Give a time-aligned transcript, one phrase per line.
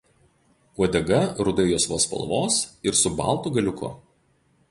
[0.83, 2.57] Uodega rudai juosvos spalvos
[2.91, 3.93] ir su baltu galiuku.